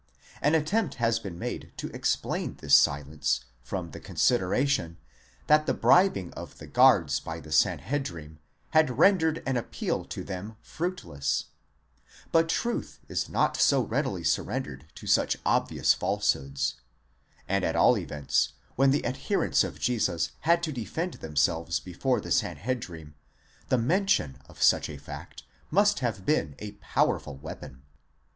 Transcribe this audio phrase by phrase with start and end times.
[0.41, 4.97] An attempt has been made to explain this silence from the consideration,
[5.45, 8.39] that the bribing of the guards by the Sanhedrim
[8.71, 11.49] had rendered an appeal to them fruitless :*
[12.31, 16.77] but truth is not so readily surrendered to such obvious falsehoods,
[17.47, 22.31] and at all events, when the adherents of Jesus had to defend themselves before the
[22.31, 23.13] Sanhedrim,
[23.69, 27.83] the men tion of such a fact must have been a powerful weapon.